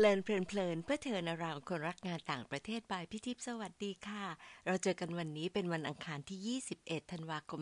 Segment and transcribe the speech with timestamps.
[0.00, 4.24] เลินเพลินๆเพื่อเธอนาราคนรักงานต่างประเทศบายพี่ทิพย์สวัสดีค่ะ
[4.66, 7.60] เราเจอกันวันนี้เป็นวันอังคารที่ 21 ธันวาคม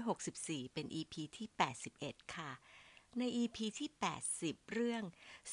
[0.00, 1.46] 2564 เป็น EP ที่
[1.90, 2.50] 81 ค่ะ
[3.18, 3.90] ใน EP ที่
[4.30, 5.02] 80 เรื่อง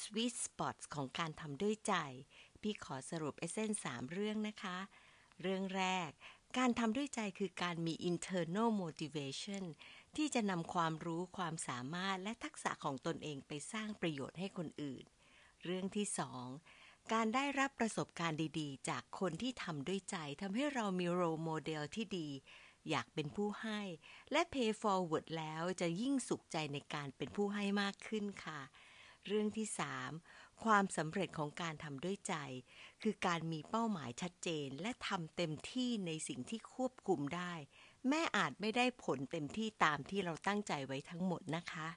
[0.02, 1.94] Sweet Spots ของการทำด้วยใจ
[2.62, 4.78] พี่ขอสรุปเอเซน3เรื่องนะคะ
[5.42, 6.10] เรื่องแรก
[6.58, 9.64] การทำด้วยใจคือการมี internal motivation
[10.16, 15.06] ที่จะนำความรู้ความสามารถและทักษะของตนเองไปสร้างประโยชน์ให้คนอื่น
[15.64, 16.46] เรื่องที่สอง
[17.14, 22.30] การได้รับประสบการณ์ดีๆ จากคนที่ทำด้วยใจทำให้เรามีโรโมเดลที่ดี
[22.90, 23.82] อยากเป็นผู้ให้
[24.32, 28.62] และ pay forward แล้วจะยิ่งสุขใจในการเป็นผู้ให้มากขึ้นค่ะ
[29.28, 30.12] เรื่องที่สาม
[30.64, 32.36] ความสำเร็จของการทำด้วยใจ
[33.02, 37.54] คือการมีเป้าหมายชัดเจนและทำเต็มที่ในสิ่งที่ควบคุมได้
[38.10, 41.88] แม่อาจไม่ได้ผลเต็มที่ตามที่เราตั้งใจไว้ทั้งหมดนะคะ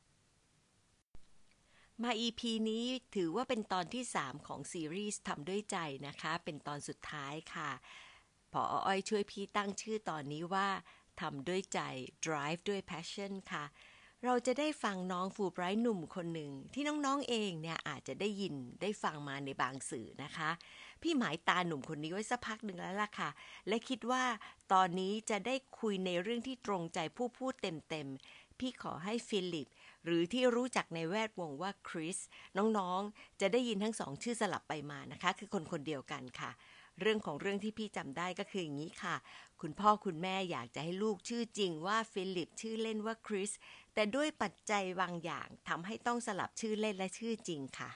[2.02, 7.70] มา EP นี้ถือว่าเป็นตอนที่ 3 ของซีรีส์ทำด้วยใจนะคะ เป็นตอนสุดท้ายค่ะ
[8.52, 10.68] พออ้อยช่วยพี่ตั้งชื่อตอนนี้ว่า
[11.20, 11.80] ทำด้วยใจ
[12.26, 13.64] drive ด้วย passion ค่ะ
[14.24, 20.50] เราจะได้ฟังน้องฟูไบรท์หนุ่มคนหนึ่ง ที่น้องๆเองเนี่ยอาจจะได้ยินได้ฟังมาในบางสื่อนะคะ
[21.02, 23.30] พี่หมายตาหนุ่มคนนี้ไว้สักพักหนึ่งแล้วล่ะค่ะ
[23.68, 24.24] และคิดว่า
[24.72, 29.68] ตอนนี้จะได้คุยในเรื่องที่ตรงใจผู้พูดเต็มๆ พี่ขอให้ฟิลิป
[30.04, 32.18] หรือที่รู้จักในแวดวงว่าคริส
[32.56, 36.50] น้องๆ จะได้ยินทั้งสองชื่อสลับไปมานะคะ คือคนคนเดียวกันค่ะ
[37.00, 39.16] เรื่องของเรื่องที่พี่จำได้ก็คืออย่างนี้ค่ะ
[39.60, 43.50] คุณพ่อคุณแม่อยากจะให้ลูกชื่อจริงว่าฟิลิปชื่อเล่นว่าคริส
[43.94, 47.90] แต่ด้วยปัจจัยบางอย่างทำให้ต้องสลับชื่อเล่นและชื่อจริงค่ะ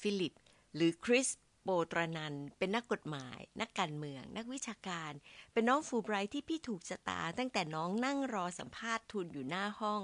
[0.00, 0.32] ฟิลิป
[0.74, 1.28] หรือคริส
[1.64, 5.12] โบตรนันเป็นนักกฎหมาย นักการเมือง นักวิชาการ
[5.52, 10.02] เป็นน้องฟูไบรท์ที่พี่ถูกชะตา ตั้งแต่น้องนั่งรอสัมภาษณ์ทุนอยู่หน้าห้อง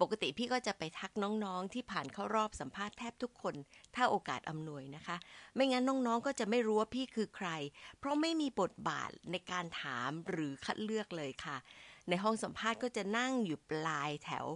[0.00, 3.54] ปกติพี่ก็จะไปทักน้องๆ ที่ผ่านเข้ารอบสัมภาษณ์แทบทุกคน
[3.94, 5.16] ถ้าโอกาสอำนวยนะคะ
[5.54, 7.48] ไม่งั้นน้องๆ ก็จะไม่รู้ว่าพี่คือใคร
[7.98, 11.56] เพราะไม่มีบทบาทในการถามหรือคัดเลือกเลยค่ะ
[12.08, 14.46] ในห้องสัมภาษณ์ก็จะนั่งอยู่ปลายแถว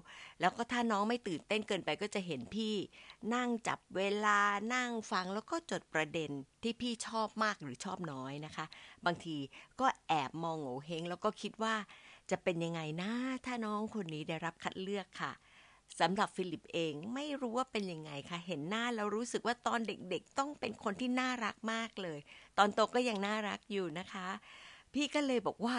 [0.41, 2.75] แล้วก็ถ้าน้องไม่ตื่นเต้นเกินไปก็จะเห็นพี่
[3.35, 4.41] นั่งจับเวลา
[4.75, 6.31] นั่งฟังแล้วก็จดประเด็น
[6.63, 8.65] ที่พี่ชอบมากหรือชอบน้อยนะคะ
[9.07, 9.37] บางที
[9.81, 11.75] ก็แอบมองโหงวเฮ้งแล้วก็คิดว่า
[12.31, 13.13] จะเป็นยังไงนะ
[13.47, 15.33] ถ้าน้องคนนี้ได้รับคัดเลือกค่ะ
[16.01, 22.19] สำหรับฟิลิปเองไม่รู้ว่าเป็นยังไงคะเห็นหน้าแล้วรู้สึกว่าตอนเด็กๆ ต้องเป็นคนที่น่ารักมากเลย
[22.59, 24.29] ตอนโตก็ยังน่ารักอยู่นะคะ
[24.95, 25.79] พี่ก็เลยบอกว่า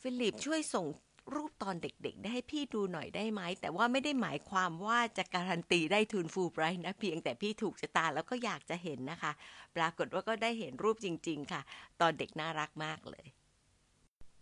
[0.00, 0.86] ฟิลิปช่วยส่ง
[1.34, 9.32] รูปตอนเด็กๆ ได้ให้พี่ดูหน่อยได้ไหม แต่ว่าไม่ได้หมายความว่าจะการันตีได้ทุนฟูลไบรท์นะ เพียงแต่พี่ถูกชะตาแล้วก็อยากจะเห็นนะคะ
[9.76, 11.62] ปรากฏว่าก็ได้เห็นรูปจริง ๆ ค่ะ
[12.00, 13.26] ตอนเด็กน่ารักมากเลย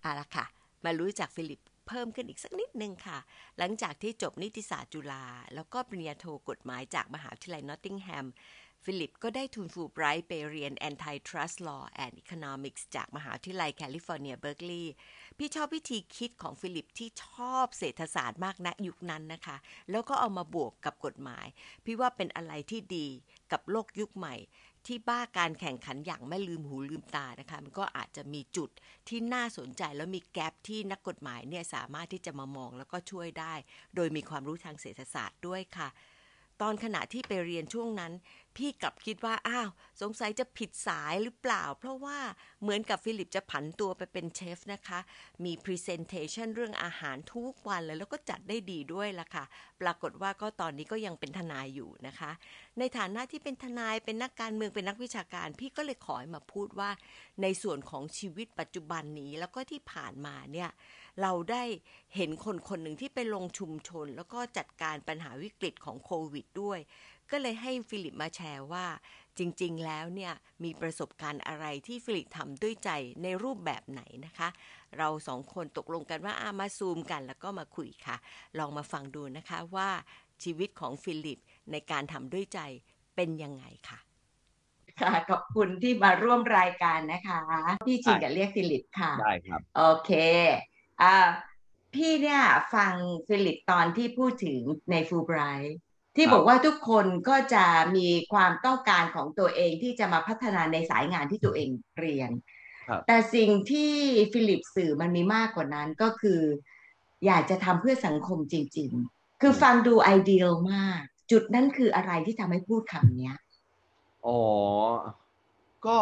[0.02, 0.46] เอาละค่ะ
[0.84, 3.18] มารู้จักฟิลิปเพิ่มขึ้นอีกสักนิดนึงค่ะ
[3.58, 8.26] หลังจากที่จบนิติศาสตร์จุฬาแล้วก็ปริญญาโทกฎหมายจากมหาวิทยาลัยนอตติงแฮม
[8.84, 14.92] ฟิลิปก็ได้ทุนฟูลไบรท์ไปเรียน Antitrust Law and Economics จากมหาวิทยาลัยแคลิฟอร์เนียเบิร์กลีย์
[15.38, 19.56] พี่ชอบวิธีคิดของฟิลิปที่ชอบเศรษฐศาสตร์มากนะยุคนั้นนะคะ
[19.90, 21.46] แล้วก็เอามาบวกกับกฎหมาย
[21.84, 23.06] พี่ว่าเป็นอะไรที่ดี
[23.52, 24.34] กับโลกยุคใหม่
[24.86, 28.70] ที่บ้าการแข่งขันอย่างไม่ลืมหูลืมตานะคะ มันก็อาจจะมีจุด
[29.08, 33.54] ที่น่าสนใจแล้วมีแกลบที่นักกฎหมายเนี่ยสามารถที่จะมามองแล้วก็ช่วยได้
[33.94, 35.88] โดยมีความรู้ทางเศรษฐศาสตร์ด้วยค่ะ
[36.60, 38.12] ตอนขณะที่ไปเรียนช่วงนั้น
[38.56, 39.68] พี่กลับคิดว่าอ้าว
[40.00, 42.18] สงสัยจะผิดสายหรือเปล่า เพราะว่า
[42.62, 45.00] เหมือนกับฟิลิปจะผันตัวไปเป็นเชฟนะคะ
[45.44, 49.44] มี Presentation เรื่องอาหารทุกวันเลยแล้วก็จัดได้ดีด้วยล่ะค่ะ
[49.80, 52.30] ปรากฏว่าก็ตอนนี้ก็ยังเป็นทนายอยู่นะคะ
[52.78, 56.90] ในฐานะที่เป็นทนายเป็นนักการเมืองเป็นนักวิชาการ พี่ก็เลยขอให้มาพูดว่า
[57.42, 60.70] ในส่วนของชีวิตปัจจุบันนี้แล้วก็ที่ผ่านมาเนี่ย
[61.20, 61.64] เราได้
[62.16, 66.80] เห็นคนคนหนึ่งที่ไปลงชุมชน แล้วก็จัดการปัญหาวิกฤตของโควิดด้วย
[67.30, 68.86] ก็เลยให้ฟิลิปมาแชร์ว่า
[69.38, 70.32] จริง ๆ แล้วเนี่ย
[70.64, 72.90] มีประสบการณ์อะไรที่ฟิลิปทำด้วยใจ
[73.22, 74.48] ในรูปแบบไหนนะคะ
[74.98, 78.16] เราสองคนตกลงกันว่าเอามาซูมกันแล้วก็มาคุยค่ะ
[78.58, 79.90] ลองมาฟังดูนะคะว่า
[80.42, 81.38] ชีวิตของฟิลิป
[81.72, 82.60] ในการทำด้วยใจ
[83.16, 83.98] เป็นยังไงค่ะ
[85.00, 87.40] ค่ะขอบคุณที่มาร่วมรายการนะคะ
[87.86, 90.71] พี่ชินกับเรียกฟิลิปค่ะ ได้ครับ โอเคอ่า
[91.94, 92.42] พี่เนี่ย
[92.74, 92.92] ฟัง
[93.28, 94.58] ฟิลิปตอนที่พูดถึง
[94.90, 95.76] ในฟูลไบรท์
[96.16, 97.64] ที่ครับบอกว่าทุกคนก็จะ
[97.96, 101.68] มีความต้องการของตัวเองที่จะมาพัฒนาในสายงานที่ตัวเอง
[101.98, 102.30] เรียน
[102.88, 103.92] ครับแต่สิ่งที่
[104.32, 106.40] ฟิลิปสื่อมันมีมากกว่านั้นก็คือ
[107.26, 111.00] อยากจะทำเพื่อสังคมจริง ๆ คือฟังดูไอเดียลมาก
[111.30, 113.36] จุดนั้นคืออะไรที่ทำให้พูดคำเนี้ย
[114.26, 114.40] อ๋อ
[115.86, 115.96] ก็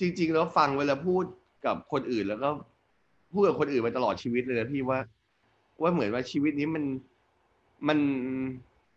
[0.00, 1.24] จริง ๆ แล้วฟังเวลาพูด
[1.66, 2.50] กับคนอื่นแล้วก็
[3.32, 4.98] พูดกับคนอื่นมาตลอดชีวิตเลยนะพี่ว่า
[5.80, 6.84] ว่าเหมือนว่าชีวิตนี้มัน
[7.88, 7.98] มัน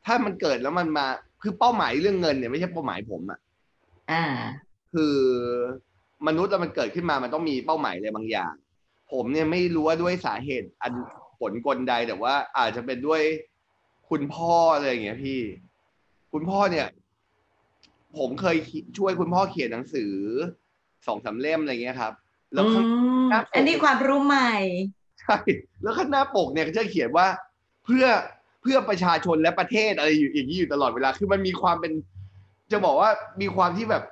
[0.06, 1.06] ถ้ามันเกิดแล้วมันมา
[1.42, 3.40] คือเป้าหมายเรื่องเงินเนี่ยไม่ใช่เป้าหมายผมอะ
[4.12, 4.24] อ่า
[4.94, 5.16] คือ
[6.28, 8.54] มนุษย์เรามันเกิดขึ้นมามันต้องมีเป้าหมายอะไรบางอย่าง
[9.12, 10.94] ผมเนี่ยไม่รู้ว่าด้วยสาเหตุอัน
[11.40, 13.22] ผลกลใดแต่ว่า อาจจะเป็นด้วย
[14.10, 15.40] คุณพ่ออะไรอย่างเงี้ยพี่
[16.34, 16.88] คุณพ่อเนี่ย
[18.18, 18.56] ผมเคย
[18.98, 20.12] ช่วยคุณพ่อเขียนหนังสือ
[21.08, 22.14] สองสามเล่มอะไรเงี้ยครับ
[22.54, 22.88] แล้วอืข้างม
[23.30, 24.54] หน้าปกอันนี้ความรู้ใหม่
[25.22, 25.38] ใช่
[25.84, 27.28] แล้วข้างหน้าปกเนี่ยก็จะเขียนว่า
[27.86, 28.06] เพื่อ
[28.62, 31.92] เพื่อประชาชนและประเทศอะไรอยู่อย่างนี้อยู่ตลอดเวลา คือมันมีความเป็น
[32.72, 33.10] จะบอกว่า
[33.42, 34.04] มีความที่แบบ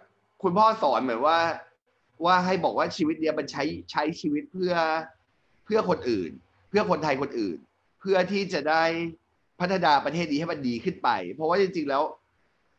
[0.43, 1.37] คุณพ่อสอนเหมือนว่า
[2.25, 4.73] ว่าให้บอกว่าชีวิตเนี้ยมันใช้ใช้ชีวิตเพื่อ
[5.65, 6.31] เพื่อคนอื่น
[6.69, 7.57] เพื่อคนไทยคนอื่น
[7.99, 8.83] เพื่อที่จะได้
[9.59, 12.03] พัฒนาประเทศนี้ให้มันดีขึ้นไป เพราะว่าจริงๆแล้ว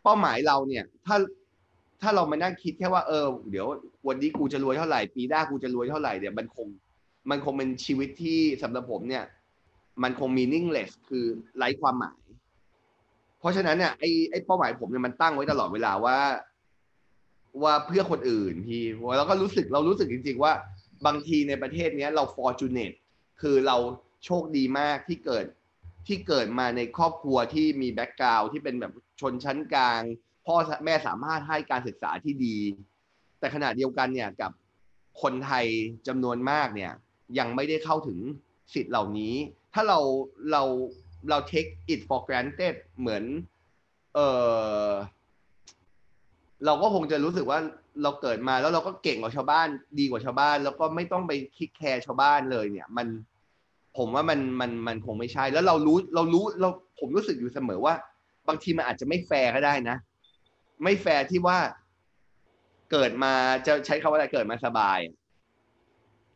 [0.03, 1.17] เป้าหมายเราเนี่ย ถ้า
[2.03, 3.67] ถ้าเรามานั่งคิดแค่ว่าเออ เดี๋ยว
[4.08, 6.66] วันนี้กูจะรวยเท่าไหร่ ปีหน้ากูจะรวยเท่าไหร่เนี่ยมันคง
[7.31, 9.25] มันคงเป็นชีวิตที่สำหรับผมเนี่ย
[10.02, 11.25] มันคง meaningless คือ
[11.56, 12.19] ไร้ความหมาย
[13.40, 16.19] เพราะฉะนั้นเนี่ยไอ้ไอ้เป้าหมายผมเนี่ยมันตั้งไว้ตลอดเวลาว่า
[17.62, 18.84] ว่าเพื่อคนอื่นพี่
[19.19, 20.52] แล้วก็รู้สึกเรารู้สึกจริง ๆ ว่า
[21.06, 22.96] บางทีในประเทศเนี้ยเรา fortunate
[23.40, 23.76] คือเรา
[24.25, 25.44] โชคดีมากที่เกิด
[26.06, 30.00] ที่เกิดมาในครอบครัวที่มีแบ็กกราวที่เป็นแบบชนชั้นกลาง
[30.46, 32.58] พ่อแม่สามารถให้การศึกษาที่ดี
[33.43, 34.53] แต่ขณะเดียวกันเนี่ยกับ
[35.23, 35.67] คนไทย
[36.09, 36.93] จำนวนมากเนี่ย
[37.39, 38.19] ยังไม่ได้เข้าถึง
[38.75, 39.35] สิทธิ์เหล่านี้
[39.75, 39.99] ถ้าเรา
[40.53, 40.62] เรา
[41.31, 43.25] เรา take it for granted เหมือน
[44.15, 44.19] เอ
[44.87, 44.91] อ
[46.67, 47.59] เราก็คงจะรู้สึกว่า
[48.03, 49.69] เราเกิดมาแล้วเราก็เก่งกว่าชาวบ้าน
[49.99, 53.06] ดีกว่าชาวบ้าน แล้วก็ไม่ต้องไปคิดแคร์ชาวบ้านเลยเนี่ย มัน
[53.97, 56.69] ผมว่ามันมันมันคงไม่ใช่ แล้วเรารู้เรารู้เรา
[57.00, 57.94] ผมรู้สึกอยู่เสมอว่า
[58.49, 59.97] บางทีมันอาจจะไม่แฟร์ก็ได้นะ
[60.83, 61.59] ไม่แฟร์ที่ว่า
[62.93, 63.33] เกิดมา
[63.67, 64.99] จะใช้คำว่าอะไรเกิดมาสบาย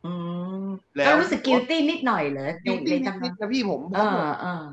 [0.05, 0.13] อื
[0.65, 0.67] ม
[0.97, 4.65] แล้วก็รู้สึก guilty นิดหน่อยเหรอในจริงในๆทำนนิองดๆนะพี่ผมเออเออ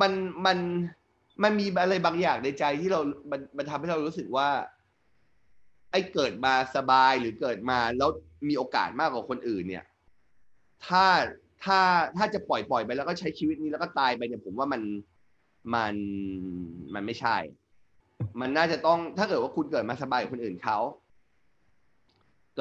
[0.00, 0.12] มัน
[0.46, 0.58] มัน
[1.42, 3.00] มันมีอะไรบางอย่างในใจที่เรา
[3.30, 4.48] มันมันทำให้เรารู้สึกว่า
[5.92, 8.10] ไอ้เกิดมาสบายหรือเกิดมาแล้ว
[8.48, 9.84] มีโอกาสมากกว่าคนอื่น เนี่ย
[10.86, 11.04] ถ้า
[11.64, 11.80] ถ้า
[12.16, 14.82] ถ้าจะปล่อยปล่อยไปแล้วก็ใช้ชีวิตนี้แล้วก็ตายไปเนี่ยผมว่ามัน
[15.74, 15.94] มัน
[16.94, 17.36] มันไม่ใช่
[18.40, 20.78] มันน่าจะต้องถ้าเกิดว่าคุณเกิดมาสบายกว่าคนอื่นเขา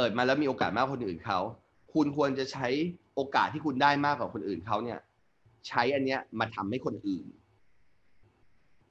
[0.02, 1.40] เกิดมาแล้วมีโอกาสมากกว่าคนอื่นเขา
[1.94, 2.68] คุณควรจะใช้
[3.16, 5.00] โอกาสที่คุณได้มากกว่าคนอื่นเขาเนี่ย
[5.68, 7.26] ใช้อันเนี้ยมาทำให้คนอื่น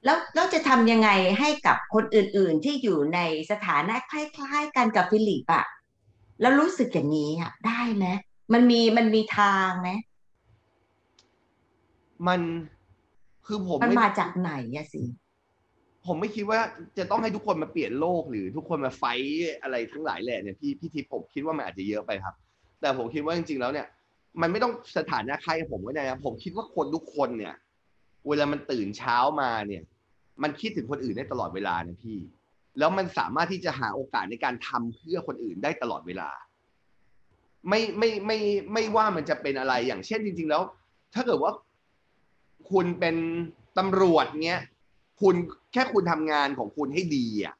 [0.05, 1.09] แล้วแล้วจะทำยังไง
[1.39, 3.19] ให้กับคนอื่น ๆ ที่อยู่ใน
[3.51, 5.65] สถานะคล้ายๆกันกับฟิลิปอะ
[6.41, 8.05] แล้วรู้สึกอย่างนี้อะได้ไหม
[8.53, 9.89] มันมีมันมีทางไหม
[12.27, 12.41] มัน
[13.45, 15.01] คือผมมันไม่มาจากไหนอะสิ
[16.05, 16.59] ผมไม่คิดว่า
[16.97, 19.03] จะต้องให้ทุกคนมาเปลี่ยนโลกหรือทุกคนมาไฟ
[19.61, 22.35] อะไรทั้งหลายแหละเนี่ยพี่พี่ทิพย์ผมคิดว่ามันอาจจะเยอะไปครับ
[22.81, 23.87] แต่ผมคิดว่าจริงๆแล้วเนี่ย
[24.41, 27.55] มันไม่ต้องสถานะใครผมก็ได้นะผมคิดว่าคนทุกคนเนี่ย
[28.27, 29.83] เวลามันตื่นเช้ามาเนี่ย
[30.43, 32.17] มันคิดถึงคนอื่นได้ตลอดเวลานะพี่
[32.79, 36.29] แล้วมันสามารถที่จะหาโอกาสในการทำเพื่อคนอื่นได้ตลอดเวลา
[37.69, 38.39] ไม่ไม่ไม่
[38.73, 40.61] ไม่ว่ามันจะเป็นอะไรอย่างเช่นจริง ๆ แล้ว
[41.13, 41.51] ถ้าเกิดว่า
[42.71, 43.15] คุณเป็น
[43.77, 44.59] ตำรวจเนี้ย
[45.21, 45.35] คุณ
[45.73, 47.55] แค่คุณทำงานของคุณให้ดีอะ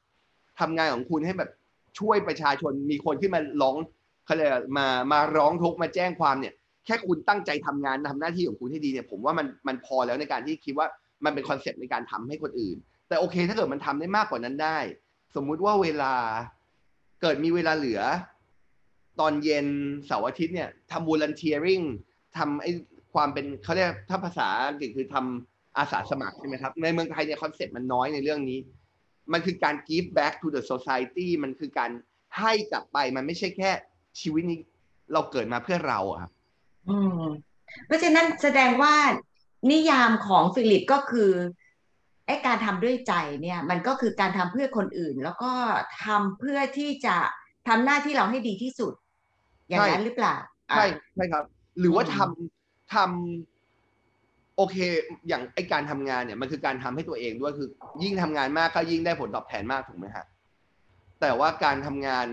[0.60, 1.50] ทำงานของคุณให้แบบ
[1.98, 3.76] ช่วยประชาชนมีคนที่มาร้อง
[4.24, 6.54] เขาเลยกมามาร้องทุกข์มาแจ้งความเนี่ย
[6.86, 10.86] แค่คุณตั้งใจทำงานทำหน้าที่ของคุณให้ดีเนี่ย ผมว่ามันมันพอแล้วในการที่คิดว่า
[11.24, 12.76] มันเป็นคอนเซ็ปต์ในการทำให้คนอื่น
[13.08, 14.78] แต่โอเค ถ้าเกิดมันทำได้มากกว่านั้นได้
[15.34, 16.14] สมมุติว่าเวลา
[17.22, 18.00] เกิดมีเวลาเหลือ
[19.20, 19.66] ตอนเย็น
[20.06, 21.84] เสาร์อาทิตย์เนี่ยทำ volunteering
[22.36, 22.70] ทำไอ้
[23.14, 28.58] ความเป็นเขาเรียกถ้าภาษาอังกฤษคือทำ อาสาสมัครใช่ไหมครับในเมืองไทยเนี่ยคอนเซ็ปต์มันน้อยในเรื่องนี้
[29.32, 31.90] มันคือการ give back to the society มันคือการ
[32.38, 33.70] ให้กลับไปมันไม่ใช่แค่
[34.20, 34.58] ชีวิตนี้
[35.12, 36.32] เราเกิดมาเพื่อเราอะครับ
[36.88, 37.22] อืม
[37.86, 38.94] เพราะฉะนั้นแสดงว่า
[39.70, 41.30] นิยามของฟิลิปก็คือ
[42.26, 45.52] ไอ้การทำด้วยใจเนี่ย มันก็คือการทำเพื่อคนอื่น แล้วก็
[46.04, 47.16] ทำเพื่อที่จะ
[47.68, 48.92] ทำหน้าที่เราให้ดีที่สุด
[49.68, 50.34] อย่างนั้นหรือเปล่า
[50.70, 51.44] อะใช่ใช่ครับ
[51.78, 53.59] หรือว่าอืมทำทำ
[54.60, 54.78] โอเค
[55.28, 57.68] อย่างไอการทำงานเนี่ยมันคือการทำให้ตัวเองด้วยคือ
[58.02, 60.26] ยิ่งทำงานมากก็ยิ่งได้ผลตอบแทนมากถูกไหมฮะ
[61.20, 62.26] แต่ว่าการทำงาน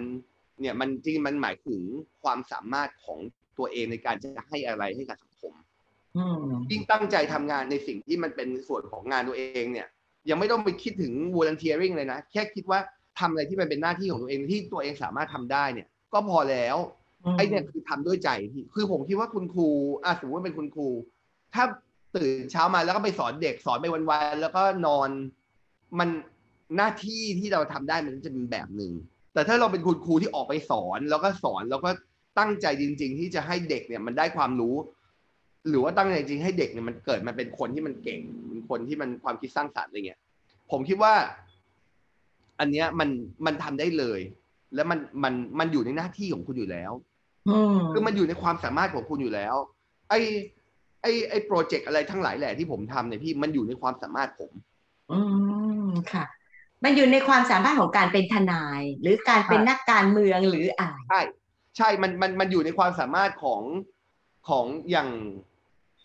[0.62, 1.81] เนี่ยมันจริงมันหมายถึง
[2.24, 3.19] ความสามารถของ
[3.57, 5.53] ตัวเองในการจะให้อะไรให้กับสังคม
[6.17, 9.88] อืมยิ่งตั้งใจทำงานในสิ่งที่มันเป็นส่วนของงานตัวเองเนี่ย
[10.29, 12.79] ยังไม่ต้องไปคิดถึง volunteering เลยนะแค่คิดว่า
[13.19, 16.77] ทำอะไรที่มันเป็นหน้าที่ของตัวเองที่ตัวเองสามารถทำได้เนี่ย ก็พอแล้ว
[17.38, 19.67] ไอเนี่ยคือทำด้วยใจพี่คือผมคิดว่าคุณครู
[20.03, 20.88] อะสมมติว่าเป็นคุณครู
[21.55, 21.63] ถ้า
[22.17, 25.09] ตื่นเช้ามาแล้วก็ไปสอนเด็กสอนไปวันๆแล้วก็นอน
[26.00, 26.09] มัน
[26.77, 28.91] หน้าที่ที่เราทำได้มันจะเป็นแบบหนึ่ง
[29.33, 31.89] แต่ถ้าเราเป็นคุณครูที่ออกไปสอนแล้วก็สอนแล้วก็
[32.39, 34.75] ตั้งใจจริง ๆ ที่จะให้เด็กเนี่ยมันได้ความรู้
[35.69, 40.19] หรือว่าตั้งใจจริงๆให้เด็กเนี่ยมันเกิดมาเป็นคนที่มันเก่งเป็นคนที่มันความคิดสร้างสรรค์อะไรเงี้ย
[40.71, 41.13] ผมคิดว่า
[42.59, 43.09] อันเนี้ยมัน
[43.45, 44.19] มันทำได้เลย
[44.75, 46.91] แล้วมันมันมันอยู่ในหน้าที่ของคุณอยู่แล้ว
[47.47, 49.55] อืมคือมันอยู่ในความสามารถของคุณอยู่แล้ว
[50.09, 50.19] ไอ้
[51.01, 54.51] ไอ้ไอ้โปรเจกต์อะไรทั้งหลายแหละที่ผมทำเนี่ยพี่มันอยู่ในความสามารถผม
[55.11, 55.19] อื
[55.87, 56.25] มค่ะ
[56.83, 61.21] มันอยู่ในความสามารถของการเป็นทนาย หรือการเป็นใช่นักการเมืองหรืออะไรใช่
[61.77, 63.61] ใช่มันมันมันอยู่ในความสามารถของ
[64.49, 65.09] ของอย่าง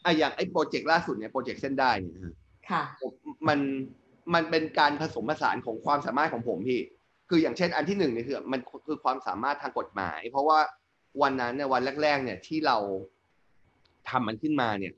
[0.03, 2.35] ไอะอย่างไอ้โปรเจกต์ล่าสุดเนี่ยโปรเจกต์เส้นได้เนี่ยนะฮะ
[2.71, 3.13] ค่ะผม
[3.49, 3.61] มัน
[4.35, 6.81] มันเป็นการผสมผสานของความสามารถของผมพี่
[7.29, 10.59] คืออย่างเช่นอันที่หนึ่งเนี่ยคือมันคือความสามารถทางกฎหมาย เพราะว่า
[11.23, 12.77] วันนั้นเนี่ยวันแรก ๆ เนี่ยที่เรา
[14.11, 14.95] ทำมันขึ้นมาเนี่ย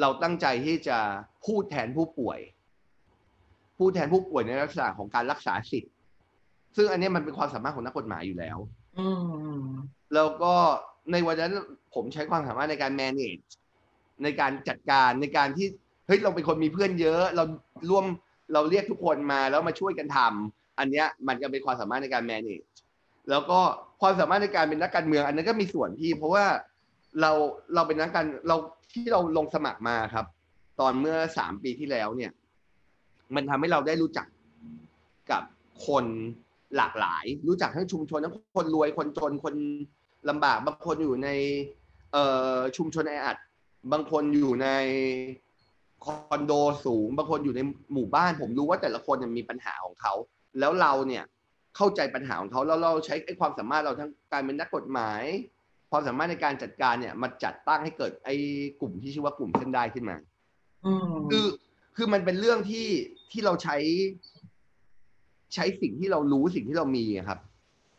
[0.00, 0.98] เราตั้งใจที่จะ
[1.46, 2.38] พูดแทนผู้ป่วย
[3.78, 5.92] พูดแทนผู้ป่วยในลักษณะของการรักษาสิทธิ์
[6.76, 8.58] ซึ่งอันเนี้ยมันเป็นความสามารถของนักกฎหมายอยู่แล้ว
[8.98, 9.08] อื
[9.58, 9.62] ม
[10.14, 10.54] แล้วก็
[11.12, 11.54] ในวันนั้น
[11.94, 13.42] ผมใช้ความสามารถในการ manage
[14.22, 15.66] ในการจัดการในการที่
[16.06, 17.44] เฮ้ยเราเป็นคนมีเพื่อนเยอะ เรา
[17.90, 18.04] ร่วม
[18.52, 22.66] เราเรียกทุกคนมาแล้วมาช่วยกันทำอันเนี้ยมันก็เป็นความสามารถในการ manage
[23.30, 23.58] แล้วก็
[24.00, 26.44] ความสามารถในการเป็นนักการเมือง อันนั้นก็มีส่วนพี่ เพราะว่า
[27.20, 27.30] เรา
[27.74, 28.56] เราเป็นนักการเรา
[28.92, 30.26] ที่เราลงสมัครมาครับ
[30.80, 32.32] ตอนเมื่อสามปีที่แล้วเนี่ย
[33.34, 34.26] มันทำให้เราได้รู้จัก
[35.30, 35.42] กับ
[35.86, 36.04] คน
[36.76, 39.54] หลากหลาย รู้จักทั้งชุมชนทั้งคนรวยคนจนคน
[40.28, 41.28] ลำบากบางคนอยู่ใน
[42.12, 42.24] เอ่
[42.54, 43.36] อชุมชนแออัด
[43.92, 44.68] บางคนอยู่ใน
[46.04, 46.52] คอนโด
[46.84, 47.60] สูง บางคนอยู่ใน
[47.92, 50.12] หมู่บ้าน ผมรู้ว่าแต่ละคนมีปัญหาของเขา
[50.58, 51.24] แล้วเราเนี่ย
[51.76, 55.22] เข้าใจปัญหาของเขาแล้วเราใช้ไอ้ความสามารถเราทั้งการเป็นนักกฎหมาย
[55.90, 58.34] ความสามารถในการจัดการเนี่ยมาจัดตั้งให้เกิดไอ้
[58.80, 60.16] กลุ่มที่ชื่อว่ากลุ่มเส้นได้ขึ้นมา
[60.86, 61.46] อืมคือ
[61.96, 62.86] คือมันเป็นเรื่องที่
[63.32, 63.76] ที่เราใช้
[65.54, 67.38] ใช้สิ่งที่เรารู้สิ่งที่เรามีอะครับ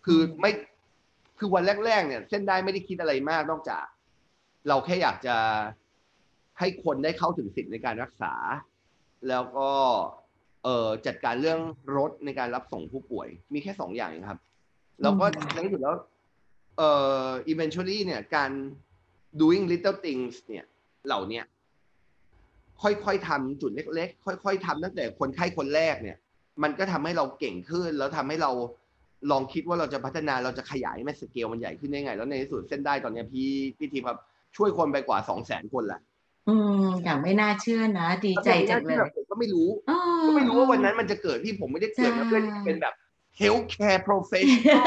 [0.06, 0.52] คือไม่
[1.40, 3.84] คือวันแรก ๆ เนี่ย เส้นได้ไม่ได้คิดอะไรมากนอกจาก
[4.68, 5.36] เราแค่อยากจะ
[6.60, 8.34] ให้คนได้เข้าถึงสิทธิ์ในการรักษา
[9.30, 9.70] แล้วก็
[10.64, 11.60] เอ่อจัดการเรื่อง
[11.98, 14.40] รถในการรับส่งผู้ป่วย มีแค่สองอย่างเองครับ
[15.02, 15.96] แล้วก็ในที่สุดแล้ว
[16.80, 16.92] เอ่
[17.28, 18.52] อ eventually เนี่ยการ
[19.42, 20.66] doing little things เนี่ย
[21.08, 21.46] เหล่าเนี้ย
[22.82, 26.18] ค่อยๆทำจุดเล็ก ๆ ค่อย ๆทำตั้งแต่คนไข้คนแรกเนี่ย
[26.64, 28.52] มันก็ทำให้เราเก่งขึ้น แล้วทำให้เรา
[29.32, 34.18] ลองคิดว่าเราจะพัฒนาเราจะขยายให้มันสเกลมันใหญ่ขึ้นได้ไง แล้วในที่สุดเส้นได้ตอนเนี้ยพี่พี่ทีมครับ
[34.58, 36.00] ช่วยคนไปกว่าสองแสนคนละ
[36.50, 36.56] อื
[36.86, 42.94] มอย่างไม่น่าเชื่อนะ ดีใจจังเลยผมก็ไม่รู้อ๋อก็ไม่รู้ว่าวันนั้นมันจะเกิดพี่ผมไม่ได้เกิดมาเพื่อที่จะเป็นแบบ
[43.40, 44.84] healthcare professional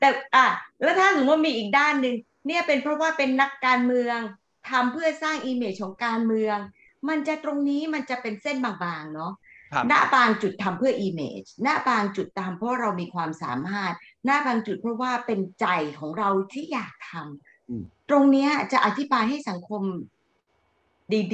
[0.00, 0.46] แต่อะ
[0.82, 2.14] แล้วถ้าสมมติว่ามีอีกด้านหนึ่ง
[2.46, 4.18] เนี่ยเป็นเพราะว่าเป็นนักการเมือง
[4.70, 6.56] ทำเพื่อสร้าง image ของการเมือง
[7.08, 9.32] มันจะตรงนี้มันจะเป็นเส้นบางๆเนาะ
[9.72, 13.94] ครับณบางจุดทำเพื่อ image ณบางจุดทำเพราะเรามีความสามารถ
[14.28, 15.66] ณบางจุดเพราะว่าเป็นใจ
[15.98, 17.12] ของเราที่อยากท
[17.70, 19.82] อืมำตรงเนี้ยจะอธิบายให้สังคม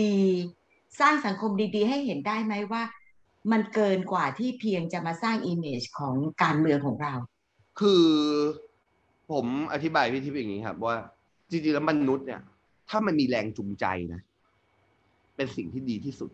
[0.02, 2.82] ดีๆ สร้างสังคมดีๆ ให้เห็นได้ไหมว่า
[3.52, 7.14] มันเกินกว่าที่เพียงจะมาสร้างอิมเมจของการเมืองของเรา
[7.80, 8.04] คือ
[9.30, 10.97] ผมอธิบายพี่ทิพย์อย่างนี้ครับว่า
[11.50, 12.40] จริงๆแล้วมนุษย์เนี่ย
[12.90, 14.21] ถ้ามันมีแรงจูงใจนะ
[15.37, 16.30] เป็นสิ่งที่ดีที่สุด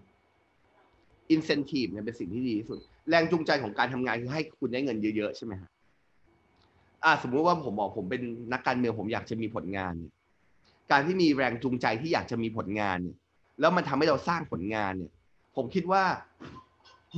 [1.34, 2.78] incentive เนี่ยเป็นสิ่งที่ดีที่สุด
[3.11, 5.70] แรงจูงใจของการทำงานคือให้คุณได้เงินเยอะๆใช่ไหมฮะ
[7.04, 8.22] อ่าสมมุติว่าผมบอกผมเป็น
[8.52, 10.12] นักการเมืองผมอยากจะมีผลงานเนี่ย
[10.92, 13.16] การที่มีแรงจูงใจที่อยากจะมีผลงานเนี่ย
[13.61, 15.12] แล้วมันทำให้เราสร้างผลงานเนี่ย
[15.56, 16.04] ผมคิดว่า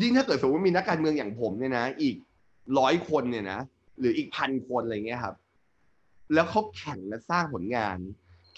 [0.00, 2.16] ยิ่งถ้าเกิดสมมติว่ามีนักการเมืองอย่างผมเนี่ยนะ อีก
[2.78, 3.61] ร้อยคนเนี่ยนะ
[3.99, 5.37] หรืออีกพันคนอะไรเงี้ยครับ
[6.35, 7.99] แล้วเขาแข่งและสร้างผลงาน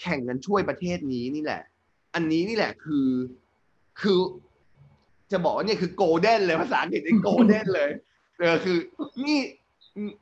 [0.01, 1.61] แข่งกันช่วยประเทศนี้นี่แหละ
[2.15, 3.07] อันนี้นี่แหละคือ
[4.01, 4.19] คือ
[5.31, 7.89] จะบอกว่าเนี่ยคือโกลเด้นเลยภาษาอังกฤษนี่โกลเด้นเลย
[8.39, 8.77] เออคือ
[9.25, 9.39] นี่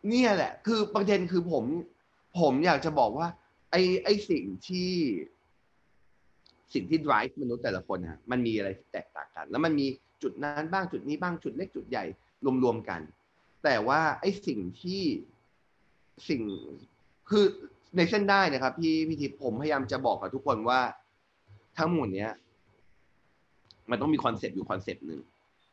[0.09, 1.63] เนี่ยแหละ คือประเด็นคือผม
[2.39, 3.27] ผมอยากจะบอกว่า
[3.71, 4.91] ไอ้ไอ้สิ่งที่
[6.73, 9.87] สิ่งที่ drive มนุษย์แต่ละคนฮะมันมีอะไรที่แตกต่างกัน แล้วมันมี
[10.23, 12.05] จุดนั้นบ้างจุดนี้บ้างจุดเล็กจุดใหญ่
[12.63, 13.01] รวมๆกัน
[13.65, 15.01] แต่ว่าไอ้สิ่งที่
[16.29, 16.41] สิ่ง
[17.29, 17.45] คือ
[17.97, 20.79] ในเส้นได้นะครับ พี่พี่ทิพย์ผมพยายามจะบอกกับทุกคนว่า
[21.77, 22.31] ทั้งหมดเนี้ย
[23.89, 25.21] มันต้องมีคอนเซปต์อยู่คอนเซปต์หนึ่ง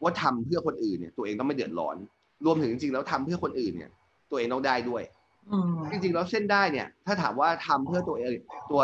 [0.03, 1.97] ว่าทำเพื่อคนอื่นเนี่ย ตัวเองต้องไม่เดือดร้อน
[2.45, 3.91] รวมถึงจริงๆแล้วทำเพื่อคนอื่นเนี่ย
[4.31, 5.03] ตัวเองต้องได้ด้วย
[5.51, 8.33] อืมจริงๆแล้วเส้นด้ายเนี่ย ถ้าถามว่าทำเพื่อตัวเอง
[8.71, 8.81] ตัว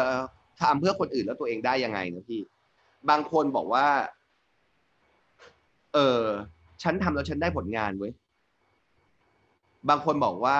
[0.62, 2.40] ทำเพื่อคนอื่นแล้วตัวเองได้ยังไงนะพี่
[3.10, 3.86] บางคนบอกว่า
[5.94, 6.22] เออ
[6.82, 8.12] ฉันทำแล้วฉันได้ผลงานเว้ย
[9.88, 10.58] บางคนบอกว่า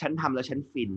[0.00, 0.92] ฉันทำแล้วฉันฟิน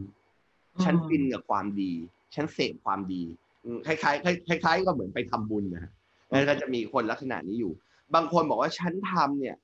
[0.84, 1.92] ฉันฟินกับความดี
[2.36, 3.24] ฉันเสพความดี
[3.66, 5.92] อืมคล้ายๆคล้าย ๆ คล้าย ๆ ก็เหมือนไปทำบุญนะฮะ
[6.30, 7.72] แล้วก็จะมีคนลักษณะนี้อยู่
[8.16, 9.56] บางคนบอกว่าฉันทำเนี่ย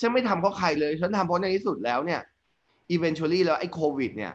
[0.00, 2.20] ฉันไม่ทำเพราะใครเลย ฉันทำเพราะในที่สุดแล้วเนี่ย
[2.94, 4.32] eventually แล้วไอ้โควิด เนี่ย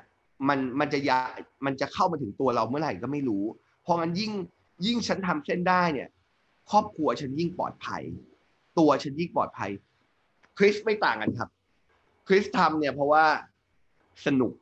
[0.48, 1.20] มันมันจะยา
[1.66, 3.44] มันจะเข้ามาถึงตัวเราเมื่อไหร่ก็ไม่รู้
[3.84, 4.32] เพราะงั้นยิ่ง
[4.86, 6.10] ยิ่งฉันทำเส้นได้เนี่ย
[6.72, 8.04] ครอบครัวฉันยิ่งปลอดภัย
[8.80, 9.72] ตัวฉันยิ่งปลอดภัย
[10.58, 11.50] คริสไม่ต่างกันครับ
[12.28, 13.26] คริสทำเนี่ยเพราะว่า
[14.26, 14.54] สนุก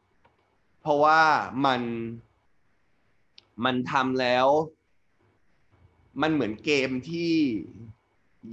[0.82, 1.22] เพราะว่า
[1.66, 1.82] มัน
[3.66, 4.48] มันทำแล้ว
[6.22, 7.34] มันเหมือนเกมที่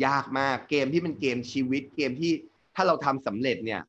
[0.06, 2.32] ยากมากเกมที่เป็นเกมชีวิต เกมที่
[2.74, 3.82] ถ้าเราทำสำเร็จเนี่ย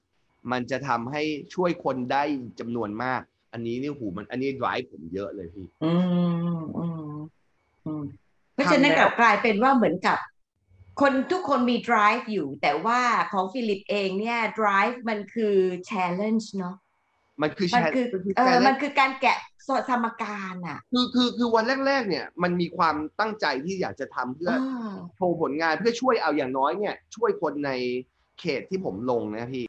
[0.51, 1.23] มันจะทำให้
[1.55, 2.23] ช่วยคนได้
[2.59, 3.21] จำนวนมาก
[3.53, 5.93] อันนี้นี่หูมัน อันนี้ drive ผมเยอะเลยพี่ อื
[6.57, 7.13] มอืม
[7.85, 8.03] อืม
[8.53, 10.17] เพราะฉะนั้นกลับกลายเป็นว่าเหมือนกับ
[10.99, 12.99] คนทุกคนมี drive อยู่ แต่ว่า
[13.31, 15.55] ของฟิลิปเองเนี่ย drive มันคือ
[15.89, 16.75] challenge เนาะ
[17.41, 19.69] มันคือมันคือ challenge เออ challenge มันคือการแกะส
[20.03, 27.71] มการอะ คือคือคือวันแรก ๆ เนี่ย มันมีความตั้งใจที่อยากจะทำเพื่ออ่าโชว์ผลงานเพื่อช่วยเอาอย่างน้อยเนี่ย ช่วยคนใน
[28.39, 29.65] เขตที่ผมลงนะพี่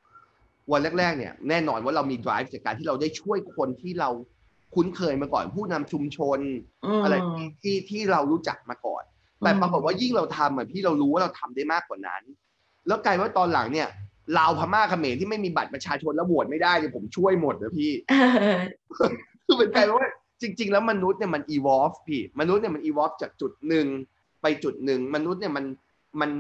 [0.73, 4.11] วันแรก ๆ เนี่ย แน่นอนว่าเรามี drive จากการที่เราได้ช่วยคนที่เรา
[4.75, 6.39] คุ้นเคยมาก่อนผู้นำชุมชน
[7.01, 9.03] มอะไรที่ที่ที่เรารู้จักมาก่อน
[9.43, 12.23] แต่อืมปรากฏว่ายิ่งเราทำอะพี่เรารู้ว่าเราทำได้มากกว่านั้น
[12.87, 13.89] แล้วกลายว่าตอนหลังเนี่ย
[14.39, 18.15] ลาวพม่าเขมรที่ไม่มีบัตรประชาชนแล้วโหวตไม่ได้เนี่ยผมช่วยหมดนะพี่เอ
[18.57, 19.11] อ
[19.47, 20.09] คือเป็นกลายเป็นว่า
[20.43, 23.87] จริง ๆ แล้วมนุษย์เนี่ยมัน evolve พี่ มนุษย์เนี่ยมัน evolve จากจุดหนึ่ง
[24.43, 25.65] ไปจุดหนึ่งมนุษย์เนี่ยมัน
[26.21, 26.31] มัน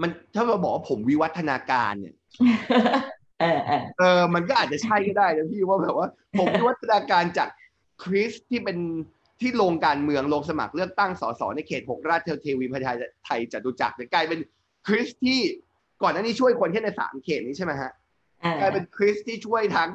[0.00, 2.14] มันถ้าเราบอกว่าผมวิวัฒนาการเนี่ย
[3.40, 7.48] เออเออเออมันก็อาจจะใช่ก็ได้นะพี่ว่าแบบว่า ผมวิวัฒนาการจาก
[8.02, 8.78] คริสที่เป็น
[9.42, 12.92] ที่ลงการเมืองลงสมัครเลือกตั้งสสในเขตหกราชเทวีพญา
[13.24, 14.40] ไทยจตุจักรเนี่ยกลายเป็น
[14.86, 15.40] คริสที่
[16.02, 17.92] ก่อนหน้านี้ช่วยคนแค่ในสามเขตนี้ใช่ไหมฮะ
[18.40, 19.90] เออกลายเป็นคริสที่ช่วยทั้ง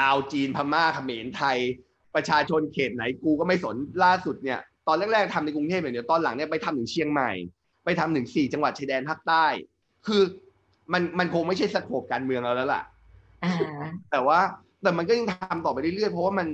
[0.00, 1.58] ลาวจีนพม่าเขมรไทย
[2.14, 7.30] ประชาชนเขตไหนกูก็ไม่สนล่าสุดเนี่ย ตอนแรกๆทำในกรุงเทพอย่างเดียวตอนหลังเนี่ยไปทำถึงเชียงใหม่
[7.84, 9.46] ไปทำถึงสี่จังหวัดชายแดนภาคใต้
[10.06, 10.22] คือ
[10.92, 12.82] มันมันคงไม่ใช่สโคปการเมืองเราแล้วล่ะ
[13.44, 13.54] อ่า
[14.10, 14.38] แต่ว่า
[14.82, 16.48] แต่มันก็ยังทำต่อไปเรื่อยๆเพราะว่ามัน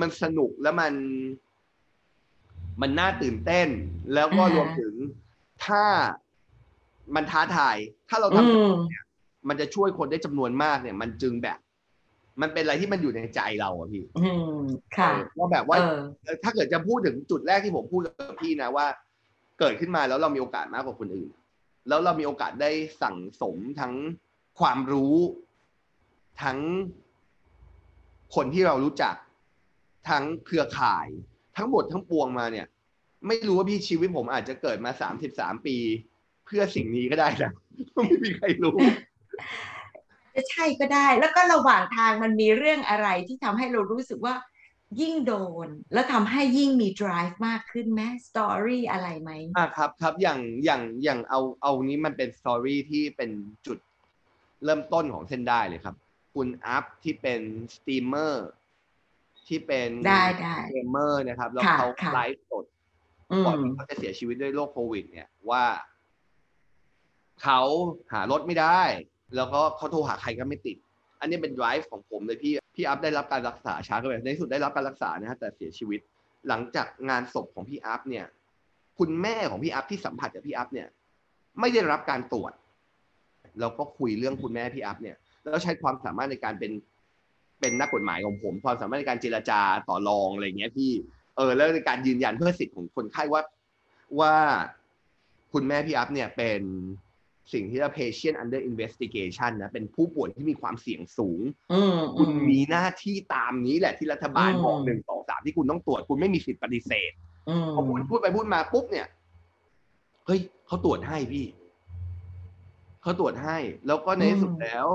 [0.00, 0.92] มันสนุกแล้วมัน
[2.82, 3.68] มันน่าตื่นเต้น
[4.14, 4.94] แล้วก็รวมถึง
[5.66, 5.84] ถ้า
[7.14, 7.76] มันท้าทาย
[8.08, 8.74] ถ้าเราอืทำม
[9.48, 11.58] มันจะช่วยคนได้จำนวนมากเนี่ย มันจึงแบบ
[12.40, 14.58] มันเป็นอะไรที่มันอยู่ในใจเราอะพี่อืม
[14.96, 15.78] ค่ะเออว่าแบบว่า
[16.24, 18.86] เออถ้าเกิดจะพูดถึงจุดแรกที่ผมพูดกับพี่นะว่า
[19.58, 21.30] เกิดขึ้นมาแล้วเรามีโอกาสมากกว่าคนอื่น
[21.88, 22.70] แล้วเรามีโอกาสได้
[23.02, 23.94] สั่งสมทั้ง
[24.60, 25.16] ความรู้
[26.42, 26.58] ทั้ง
[28.34, 29.14] คนที่เรารู้จัก
[30.08, 31.08] ทั้งเครือข่าย
[31.56, 32.66] ทั้งหมดทั้งปวงมาเนี่ย
[33.26, 35.76] ไม่รู้ว่าพี่ชีวิตผมอาจจะเกิดมาสามสิบสามปี
[36.46, 37.52] เพื่อสิ่งนี้ก็ได้นะ
[37.94, 38.76] ไม่มีใครรู้
[40.34, 44.34] จะใช่ก็ได้ แล้วก็ระหว่างทางมันมีเรื่องอะไรที่ทำให้เรารู้สึกว่า
[45.00, 45.34] ยิ่งโด
[45.66, 53.30] น แล้วทำให้ยิ่งมี drive มากขึ้นไหม story อะไรไหมอ่าครับครับอย่างอย่างอย่างเอาเอานี้มันเป็น story ที่เป็น
[53.66, 53.78] จุด
[54.64, 55.96] เริ่มต้นของเส้นด้ายเลยครับ
[56.34, 57.40] คุณอัพที่เป็น
[57.74, 58.48] สตรีมเมอร์
[59.46, 62.64] ที่เป็นได้ได้เกมเมอร์นะครับ แล้วค่ะเขาค่ะไลฟ์สด
[63.30, 65.64] อืมก่อนมที่เขาจะเสียชีวิตด้วยโรคโควิด เนี่ยว่า
[67.42, 67.60] เขา
[68.12, 68.82] หารถไม่ได้
[69.36, 70.76] แล้วก็เขาโทรหาใครก็ไม่ติด
[71.20, 76.00] อันนี้เป็น drive ของผมเลยพี่พี่อัพได้รับการรักษาช้าก็ไปในที่สุดได้รับการรักษานะฮะแต่เสียชีวิต
[76.48, 78.26] หลังจากงานศพของพี่อัพเนี่ย
[78.98, 80.88] คุณแม่ของพี่อัพที่สัมผัสกับพี่อัพเนี่ย
[81.60, 82.52] ไม่ได้รับการตรวจ
[83.60, 86.72] เราก็คุยเรื่องคุณแม่พี่อัพเนี่ยแล้วใช้ความสามารถในการเป็น
[87.64, 90.92] เป็นนักกฎหมายของผม ความสามารถในการเจรจาต่อรองอะไรเงี้ยพี่
[91.36, 93.42] เออแล้วในการยืนยันเพื่อสิทธิ์ของคนไข้ว่า
[94.20, 94.34] ว่า
[95.52, 96.60] คุณแม่พี่อัพเนี่ยเป็น
[97.52, 101.40] สิ่งที่เรียกว่า patient under investigation นะ เป็นผู้ป่วยที่มีความเสี่ยงสูง
[101.72, 107.12] อืมคุณมีหน้าที่ตามนี้แหละที่รัฐบาลอืมบอกหนึ่งสองสามที่คุณต้องตรวจ คุณไม่มีสิทธิ์ปฏิเสธ
[107.48, 109.06] อืมพอพูดพูดไปพูดมาปุ๊บเนี่ย
[110.26, 111.46] เฮ้ยเขาตรวจให้พี่
[113.02, 114.86] เขาตรวจให้ แล้วก็ในที่สุดแล้ว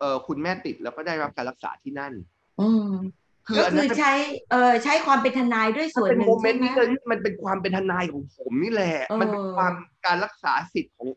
[0.00, 2.12] เออคุณแม่ติดแล้วก็ได้รับการรักษาที่นั่น
[2.60, 2.92] อืม
[3.46, 4.12] คือก็อันคืนั้อนใช้
[4.50, 9.72] เออใช้ความเป็นทนายด้วยส่วนเป็นหนึ่โมงเมใช่นต์ไหมนี้เลยมันเป็นความเป็นทนายของผมนี่แหละเออมันเป็นความ
[10.06, 11.08] การรักษาสิทธิ์ของ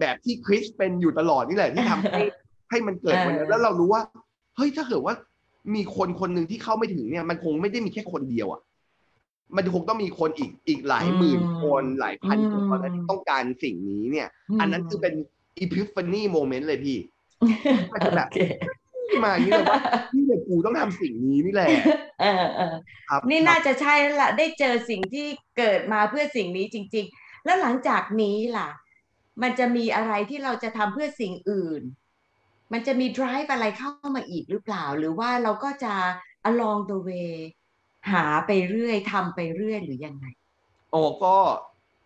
[0.00, 2.22] แบบที่คริสเป็นอยู่ตลอดนี่แหละที่ทำให้
[2.70, 4.02] ให้มันเกิดวันนี้แล้วเรารู้ว่า
[4.56, 5.14] เฮ้ยถ้าเกิดว่า
[5.74, 8.60] มีคนคนหนึ่งที่เข้าไม่ถึงเนี่ย มันคงไม่ได้มีแค่คนเดียวอะ
[9.56, 14.28] มันคงต้องมีคนอีกอีกหลายหมื่นคนหลายพันคนตอนนั้นที่ต้องการสิ่งนี้เนี่ย
[14.60, 15.14] อันนั้นคือเป็น
[15.60, 16.98] อีพิฟานีโมเมนต์เลยพี่
[17.92, 18.40] มันจะแบบโอเค
[19.24, 19.80] มาอย่างนี้เลยว่า
[20.12, 21.68] พี่เนี่ยกูต้องทำสิ่งนี้นี่แหละ
[22.20, 22.74] เออเออ
[23.08, 25.26] ครับนี่น่าจะใช่แล้วล่ะ ได้เจอสิ่งที่
[25.58, 28.68] เกิดมาเพื่อสิ่งนี้จริง ๆ แล้วหลังจากนี้ล่ะ
[29.42, 31.82] มันจะมีอะไรที่เราจะทำเพื่อสิ่งอื่น
[32.72, 35.94] มันจะมี drive อะไรเข้ามาอีกหรือเปล่า หรือว่าเราก็จะ
[36.50, 37.32] along the way
[38.12, 40.26] หาไปเรื่อยทำไปเรื่อยหรือยังไง
[40.90, 41.36] โอ้ก็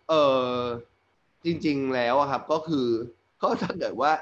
[0.08, 0.14] เอ
[0.48, 0.56] อ
[1.44, 2.88] จริง ๆ แล้วอะครับ ก็คือ
[3.42, 4.12] ก็ถ้าเกิดว่า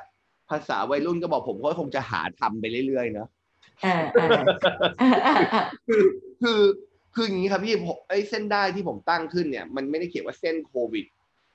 [0.51, 3.29] ภาษาวัยรุ่นก็บอกผมก็คงจะหาทำไปเรื่อยๆเนาะ
[3.83, 4.43] เออเออ
[5.89, 6.03] คือ
[6.43, 6.61] คือ
[7.15, 11.05] คืออย่างนี้ครับพี่ผมไอ้เส้นได้ที่ผมตั้งขึ้นเนี่ย มันไม่ได้เขียนว่าเส้นโควิด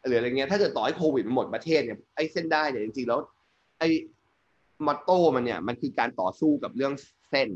[0.05, 3.19] หรืออะไรเงี้ยถ้าเกิดต่อให้โควิดมันหมดประเทศเนี่ยไอ้เส้นได้เนี่ยจริงๆแล้ว
[3.79, 3.87] ไอ้
[4.85, 6.93] มอตโต้มันเนี่ย มันคือการต่อสู้กับเรื่อง
[7.29, 7.49] เส้น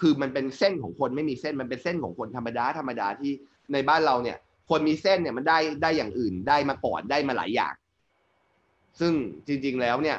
[0.00, 3.32] คือมันเป็นเส้นของคนไม่มีเส้นมันเป็นเส้นของคนธรรมดาธรรมดาที่
[3.72, 4.36] ในบ้านเราเนี่ย
[4.70, 7.74] คนมีเส้นเนี่ยมันได้ได้อย่างอื่นได้มาก่อนได้มาหลายอย่าง
[9.00, 9.12] ซึ่ง
[9.46, 10.18] จริง ๆแล้วเนี่ย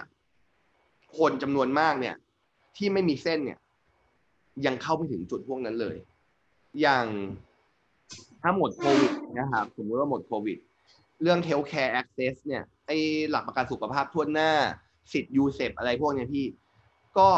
[1.17, 2.15] คนจำนวนมากเนี่ย
[2.77, 3.59] ที่ไม่มีเส้นเนี่ย
[4.65, 5.95] ยังเข้าไม่ถึงจุดพวกนั้นเลย
[6.81, 7.05] อย่าง
[8.41, 10.57] ถ้าหมดโควิดนะครับสมมติว่าหมดโควิด
[11.21, 12.91] เรื่อง healthcare access เนี่ยไอ
[13.29, 14.51] หลักประกันสุขภาพทั่วหน้า
[15.13, 16.45] สิทธิ์ยูเซปอะไรพวกเนี้ยพี่
[17.17, 17.29] ก็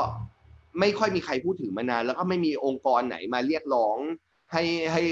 [0.79, 3.97] ไม่ค่อยมีใครพูดถึงมานาน แล้วก็ไม่มีองค์กรไหนมาเรียกร้อง
[4.51, 5.03] ให้ให้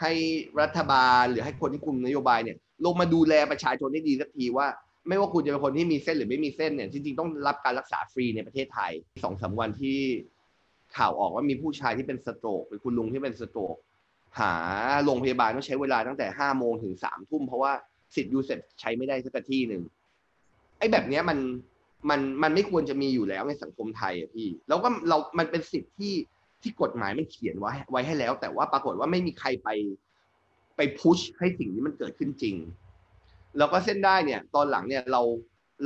[0.00, 0.12] ให้
[0.60, 4.66] รัฐบาลหรือให้คนที่คุมนโยบายเนี่ย ลงมาดูแลประชาชนให้ดีสักทีว่า
[5.08, 8.92] ไม่ว่าคุณจะเป็นคนที่มีเส้นหรือไม่มีเส้นเนี่ยจริงๆต้องรับการรักษาฟรีในประเทศไทย
[9.24, 9.98] สองสาวันที่
[10.96, 13.76] ข่าวออกว่ามีผู้ชายที่เป็นสโตรกเป็นคุณลุงที่เป็นสโตรก
[14.40, 14.52] หา
[15.04, 17.72] โรงพยาบาลต้องใช้เวลาตั้งแต่ห้าโมงถึงสามทุ่มเพราะว่า
[18.14, 19.82] สิทธิ์ยูเซปใช้ไม่ได้สักที่หนึ่ง
[20.78, 21.38] ไอ้แบบเนี้ยมัน
[22.10, 26.14] มันมันไม่ควรจะมีอยู่แล้วในสังคมไทยอะพี่ แล้วก็เรา มันเป็นสิทธิ์ที่
[26.62, 29.68] ที่กฎหมายมันเขียนไว้ไว้ให้แล้ว แต่ว่าปรากฏว่าไม่มีใครไป
[30.76, 32.56] ไปพุชให้สิ่งนี้มันเกิดขึ้นจริง
[33.58, 35.22] แล้วก็เส้นได้เนี่ย ตอนหลังเนี่ยเรา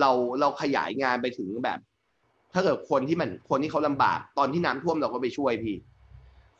[0.00, 1.78] เราเราขยายงานไปถึงแบบ
[2.52, 5.76] ถ้าเกิดคนที่มันคนที่เขาลำบาก ตอนที่น้ำท่วมเราก็ไปช่วยพี่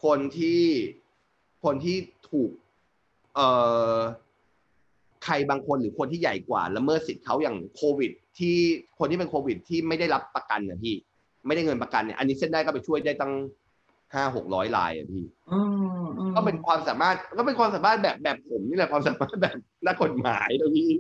[0.05, 0.63] คนที่
[1.65, 1.97] คนที่
[2.31, 2.51] ถูก
[3.35, 3.49] เอ่
[3.95, 3.97] อ
[5.25, 8.57] ใครบางคนหรือคนที่ใหญ่กว่าละเมิดสิทธิ์เขาอย่างโควิด ที่
[8.99, 10.95] คนที่เป็นโควิด ที่ไม่ได้รับประกันนะพี่
[11.47, 13.33] ไม่ได้เงินประกันเนี่ยอันนี้เส้นได้ก็ไปช่วยได้ตั้ง
[14.15, 15.25] ห้าหกร้อยลายอะพี่
[16.37, 20.91] ก็เป็นความสามารถก็เป็นความสามารถแบบแบบผมนี่แหละความสามารถแบบนักกฎหมายนะพี่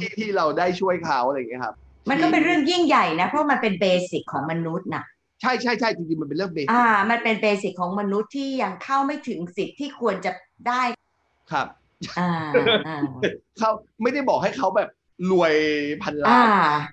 [0.00, 1.74] ที่ที่เราได้ช่วยเขาอะไรอย่างเงี้ยครับ
[2.10, 5.04] มันก็เป็นเรื่องยิ่งใหญ่นะเพราะมันเป็นเบสิกของมนุษย์นะ
[5.40, 10.32] ใช่ใช่ใช่จริงๆมันเป็นเรื่องเบสิกอ่า มันเป็นเบสิกของมนุษย์ที่ยังเข้าไม่ถึงสิทธิ์ที่ควรจะ
[10.68, 10.82] ได้
[11.52, 11.66] ครับ
[13.58, 13.70] เขา
[14.02, 14.88] ไม่ได้บอกให้เขาแบบ
[15.30, 15.54] รวย
[16.02, 16.46] พันล้าน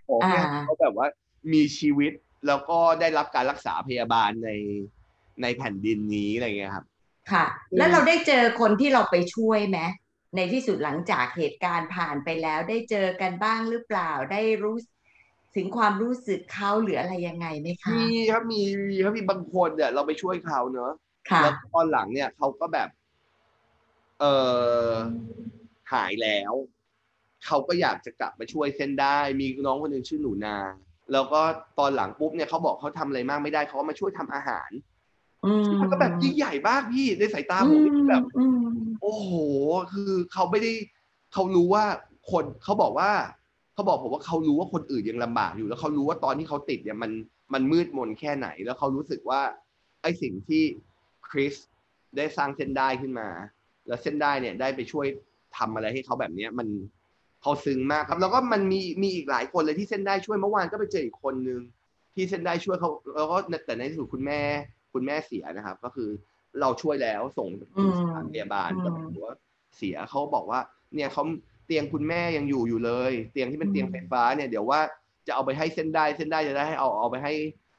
[0.10, 1.08] บอกให้เขาแบบว่า
[1.54, 2.12] มีชีวิต
[2.47, 4.49] แล้วก็ได้รับการรักษาพยาบาลใน
[5.41, 6.86] ในแผ่นดินนี้อะไรเงี้ยครับ
[7.32, 7.45] ค่ะ
[7.77, 9.80] แล้วเราได้เจอคนที่เราไปช่วยไหม
[10.36, 14.75] ในที่สุดหลังจากเหตุการณ์ผ่านไปแล้ว ได้เจอกันบ้างหรือเปล่าได้รู้
[15.56, 20.91] ถึงความรู้สึกเขาหรืออะไรยังไงไหมคะมีครับมีมีครับมีบางคนเนี่ยเราไปช่วยเขาเนอะ
[21.41, 22.89] แล้วตอนหลังเนี่ยเขาก็แบบ
[24.19, 24.25] เอ
[24.88, 24.89] อ
[25.93, 26.54] หายแล้ว
[27.45, 30.58] เขาก็อยากจะกลับมาช่วยเส้นได้ มีน้องคนหนึ่งชื่อหนูนา
[31.12, 31.41] แล้วก็
[31.80, 34.69] ตอนหลังปุ๊บเนี่ยเขาบอกเขาทำอะไรมากไม่ได้เขาก็มาช่วยทำอาหาร
[35.82, 38.24] มันก็แบบยิ่งใหญ่มากพี่ในสายตาผมแบบ
[39.02, 39.32] โอ้โห
[39.93, 40.71] คือเขาไม่ได้
[41.34, 41.86] เขารู้ว่า
[42.32, 43.12] คนเขาบอกว่า
[43.74, 47.12] เขาบอกผมว่าเขารู้ว่าคนอื่นยังลำบากอยู่ แล้วเขารู้ว่าตอนที่เขาติดเนี่ยมัน
[47.54, 49.41] มันมืดมนแค่ไหน แล้วเขารู้สึกว่า
[50.02, 50.63] ไอ้สิ่งที่
[51.30, 51.54] คริส
[52.17, 53.28] ได้สร้างเส้นได้ขึ้นมา
[53.88, 55.08] แล้วเส้นได้เนี่ยได้ไปช่วย
[55.58, 56.67] ทำอะไรให้เขาแบบเนี้ยมัน
[57.41, 61.62] เขาซึ้งมากครับ แล้วก็มันมีมีอีกหลายคนเลยที่เส้นได้ช่วยเมื่อวานก็ไปเจออีกคนนึง
[62.15, 64.41] ที่เส้นได้ช่วยเขาแล้วก็แต่ในที่สุดคุณแม่
[64.93, 66.10] คุณแม่เสียนะครับ ก็คือ
[66.62, 69.36] เราช่วยแล้วส่งสถานพยาบาลก็บอกว่า
[69.77, 70.60] เสียเขาบอกว่า
[70.95, 71.23] เนี่ยเขา
[71.65, 74.80] เตียงคุณแม่ยังอยู่อยู่เลย เตียงที่เป็นเตียงไฟฟ้าเนี่ยเดี๋ยวว่า
[75.27, 77.34] จะเอาไปให้เส้นได้เส้นได้จะได้ให้เอาเอาไปให้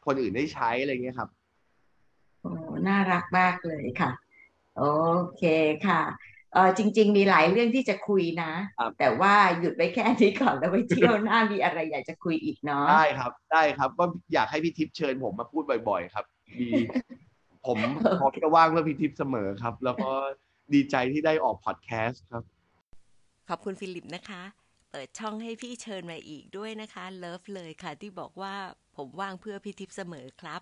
[0.06, 1.28] คนอื่นได้ใช้อะไรเงี้ยครับ
[2.40, 2.52] โอ้
[2.88, 4.10] น่ารักมากเลยค่ะ
[4.78, 4.84] โอ
[5.36, 5.44] เค
[5.86, 6.00] ค่ะ
[6.54, 8.52] เออจริง ๆ มีหลายเรื่องที่จะคุยนะ
[8.98, 16.24] แต่ว่าหยุดไปแค่นี้ก่อนแล้วไปเที่ยวหน้ามีอะไรอยากจะคุยอีกเนาะได้ครับ ได้ครับก็อยากให้พี่ทิพย์เชิญผมมาพูดบ่อย ๆ ครับ
[16.60, 16.70] ดี
[17.66, 17.78] ผม
[18.20, 20.10] พร้อมจะว่างเพื่อพี่ทิพย์เสมอครับ แล้วก็
[20.74, 22.42] ดีใจที่ได้ออกพอดแคสต์ครับ
[23.48, 24.42] ขอบคุณฟิลิปนะคะ
[24.90, 28.54] เปิดช่องให้พี่เชิญมาอีกด้วยนะคะ love เลยค่ะ ที่บอกว่า
[28.96, 30.60] ผมว่างเพื่อพี่ทิพย์เสมอครับ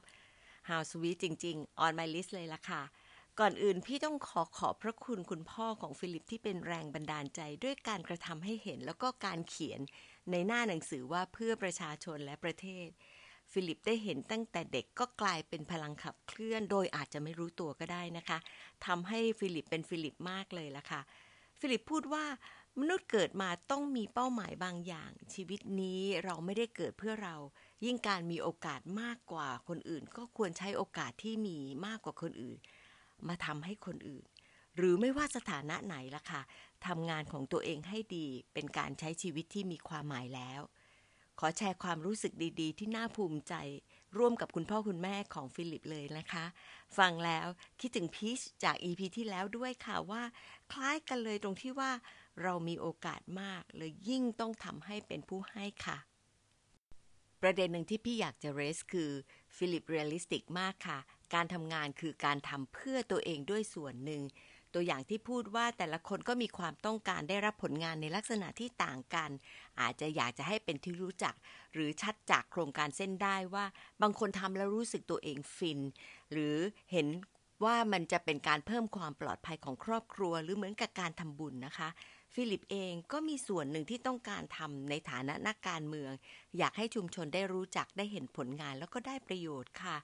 [0.69, 2.83] How sweet จริง ๆ on my list เลยละค่ะ
[3.39, 9.81] ก่อนอื่นพี่ต้องขอขอบพระคุณคุณพ่อของฟิลิปที่เป็นแรงบันดาลใจด้วยการกระทำให้เห็น แล้วก็การเขียน
[10.31, 12.89] ในหน้าหนังสือว่าเพื่อประชาชนและประเทศ
[13.53, 18.39] ฟิลิปได้เห็นตั้งแต่เด็กก็กลายเป็นพลังขับเคลื่อน โดยอาจจะไม่รู้ตัวก็ได้นะคะ
[18.87, 21.01] ทำให้ฟิลิปเป็นฟิลิปมากเลยล่ะค่ะ
[21.61, 22.25] ฟิลิปพูดว่า
[22.81, 27.37] มนุษย์เกิดมาต้องมีเป้าหมายบางอย่าง ชีวิตนี้เราไม่ได้เกิดเพื่อเรา
[27.85, 32.59] ยิ่งการมีโอกาสมากกว่าคนอื่น ก็ควรใช้โอกาสที่มีมากกว่าคนอื่น
[33.29, 34.25] มาทำให้คนอื่น
[34.77, 36.43] หรือไม่ว่าสถานะไหนล่ะค่ะ
[36.87, 40.61] ทำงานของตัวเองให้ดีเป็นการใช้ชีวิตที่มีความหมายแล้ว
[41.39, 43.55] ขอแชร์ความรู้สึกดีๆ ที่น่าภูมิใจ
[44.19, 46.45] ร่วมกับคุณพ่อคุณแม่ของฟิลิปเลยนะคะ
[46.99, 47.47] ฟังแล้ว
[47.81, 50.23] คิดถึงพีชจาก EP ที่แล้วด้วยค่ะว่า
[50.73, 51.91] คล้ายกันเลยตรงที่ว่า
[52.43, 55.99] เรามีโอกาสมากเลยยิ่งต้องทำให้เป็นผู้ให้ค่ะ
[57.43, 59.11] ประเด็นหนึ่งที่พี่อยากจะ raise คือ
[59.57, 60.99] ฟิลิป realistic มากค่ะ
[61.35, 64.23] การทำงานคือการทำเพื่อตัวเองด้วยส่วนหนึ่ง
[64.75, 69.31] ตัวอย่างที่พูดว่าแต่ละคนก็มีความต้องการได้รับผลงานในลักษณะที่ต่างกัน
[69.81, 71.35] อาจจะอยากจะให้เป็นที่รู้จัก
[71.75, 73.65] หรือชัดจากโครงการเส้นด้ายว่า
[74.03, 75.81] บางคนทำแล้วรู้สึกตัวเองฟิน
[76.33, 76.57] หรือ
[76.93, 77.07] เห็น
[77.65, 81.89] ว่ามันจะเป็นการเพิ่มความปลอดภัยของครอบครัว หรือเหมือนกับการทำบุญนะคะ
[82.35, 86.13] ฟิลิปเองก็มีส่วนหนึ่งที่ต้องการทำในฐานะนักการเมือง
[86.59, 89.97] อยากให้ชุมชนได้รู้จักได้เห็นผลงานแล้วก็ได้ประโยชน์ค่ะ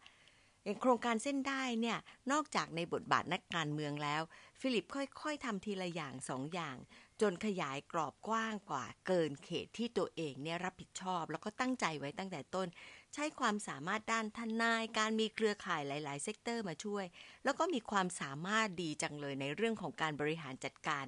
[0.81, 1.99] โครงการเส้นด้ายเนี่ย
[2.33, 4.23] นอกจากในบทบาทนักการเมืองแล้ว
[4.61, 6.77] ฟิลิปค่อยๆทำทีละอย่างสองอย่าง
[7.21, 12.69] จนขยายกรอบกว้างกว่าเกินเขตที่ตัวเองเนี่ยรับผิดชอบ แล้วก็ตั้งใจไว้ตั้งแต่ต้น
[13.15, 17.05] ใช้ความสามารถด้านทนาย การมีเครือข่ายหลายๆ sector มาช่วย
[17.45, 21.05] แล้วก็มีความสามารถดีจังเลยในเรื่องของการบริหารจัดการ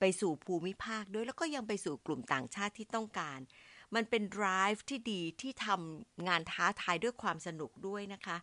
[0.00, 3.40] ไปสู่ภูมิภาคด้วยแล้วก็ยังไปสู่กลุ่มต่างชาติที่ต้องการ
[3.94, 8.36] มันเป็น drive ที่ดีที่ทำงานท้าทายด้วยความสนุกด้วยนะคะ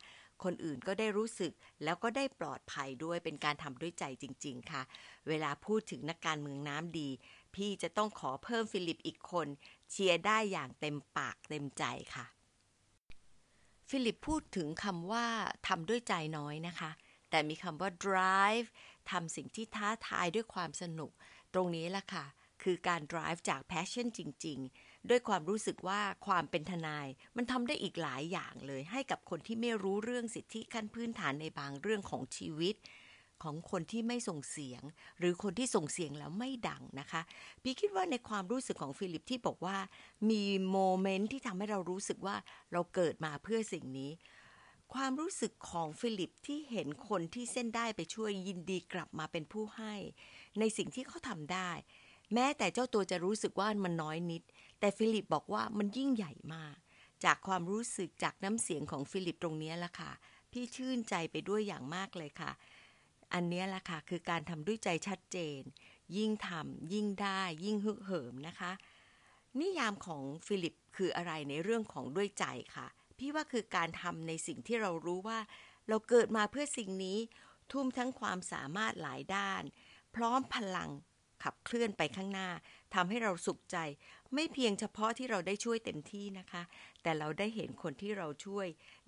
[0.44, 1.52] คนอื่นก็ได้รู้สึก
[1.84, 4.82] แล้วก็ได้ปลอดภัยด้วยเป็นการทำด้วยใจจริง ๆ ค่ะ
[5.28, 7.10] เวลาพูดถึงนักการเมืองน้ำดี
[7.56, 9.48] พี่จะต้องขอเพิ่มฟิลิปอีกคน
[9.92, 11.84] เชียร์ได้อย่างเต็มปากเต็มใจ
[12.16, 12.26] ค่ะ
[13.90, 15.26] ฟิลิปพูดถึงคำว่า
[15.68, 16.92] ทำด้วยใจน้อยนะคะ
[17.30, 18.68] แต่มีคำว่า drive
[19.12, 21.12] ทำสิ่งที่ท้าทายด้วยความสนุก
[21.54, 22.26] ตรงนี้ละค่ะ
[22.64, 27.08] คือการ drive จาก passion จริง ๆ ด้วยความรู้สึกว่าความเป็นทนาย
[27.38, 32.76] มันทำได้อีกหลายอย่างเลย ให้กับคนที่ไม่รู้เรื่องสิทธิขั้นพื้นฐานในบางเรื่องของชีวิต
[33.44, 34.82] ของคนที่ไม่ส่งเสียง
[35.20, 37.22] หรือคนที่ส่งเสียงแล้วไม่ดังนะคะ
[37.64, 39.78] พี่คิดว่าในความรู้สึกของฟิลิปที่บอกว่า
[40.30, 42.36] มีโมเมนต์ที่ทำให้เรารู้สึกว่า
[42.72, 44.12] เราเกิดมาเพื่อสิ่งนี้
[44.94, 49.96] ความรู้สึกของฟิลิปที่เห็นคนที่เซ็นได้ไปช่วยยินดีกลับมาเป็นผู้ให้
[50.60, 51.72] ในสิ่งที่เขาทำได้
[52.34, 54.44] แม้แต่เจ้าตัวจะรู้สึกว่ามันน้อยนิด
[54.80, 56.76] แต่ฟิลิปบอกว่ามันยิ่งใหญ่มาก
[57.24, 60.12] จากความรู้สึกจากน้ำเสียงของฟิลิปตรงนี้ละค่ะ
[60.52, 62.52] พี่ชื่นใจไปด้วยอย่างมากเลยค่ะ
[63.34, 65.62] อันนี้ละค่ะคือการทำด้วยใจชัดเจน
[66.18, 68.72] ยิ่งทำยิ่งได้ยิ่งฮึกเหิมนะคะ
[69.60, 72.88] นิยามของฟิลิปคืออะไรในเรื่องของด้วยใจค่ะ
[73.18, 75.40] พี่ว่าคือการทำในสิ่งที่เรารู้ว่า
[75.88, 77.18] เราเกิดมาเพื่อสิ่งนี้
[77.72, 79.64] ทุ่มทั้งความสามารถหลายด้าน
[80.16, 80.90] พร้อมพลัง
[81.44, 82.50] ขับเคลื่อนไปข้างหน้า
[82.94, 83.78] ทำให้เราสุขใจ
[84.34, 86.62] ไม่เพียงเฉพาะที่เราได้ช่วยเต็มที่นะคะ
[87.02, 88.68] แต่เราได้เห็นคนที่เราช่วย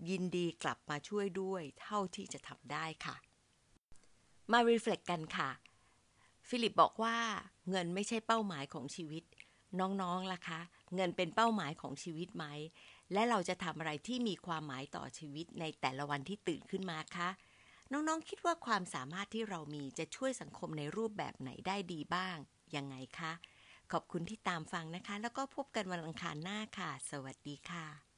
[0.09, 3.15] ยินดีกลับมาช่วยด้วย เท่าที่จะทำได้ค่ะ
[4.51, 5.49] มา reflect กันค่ะ
[6.47, 7.17] ฟิลิปบอกว่า
[7.69, 9.23] เงินไม่ใช่เป้าหมายของชีวิต
[9.79, 10.59] น้องๆล่ะคะ
[10.95, 12.45] เงินเป็นเป้าหมายของชีวิตไหม
[13.13, 17.29] และเราจะทำอะไรที่มีความหมายต่อชีวิตในแต่ละวันที่ตื่นขึ้นมาคะ
[17.91, 22.37] น้องๆคิดว่าความสามารถที่เรามีจะช่วยสังคมในรูปแบบไหนได้ดีบ้าง
[22.75, 23.31] ยังไงคะ
[23.91, 28.10] ขอบคุณที่ตามฟังนะคะ แล้วก็พบกันวันอังคารหน้าค่ะ สวัสดีค่ะ